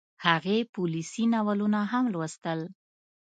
[0.25, 2.59] هغې پوليسي ناولونه هم لوستل